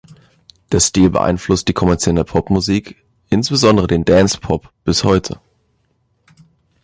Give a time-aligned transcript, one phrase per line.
[0.71, 2.97] Der Stil beeinflusst die kommerzielle Popmusik,
[3.29, 5.39] insbesondere den Dance Pop bis heute.